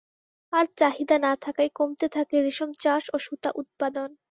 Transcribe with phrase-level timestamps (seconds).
[0.53, 4.09] আর চাহিদা না থাকায় কমতে থাকে রেশম চাষ ও সুতা উৎপাদন।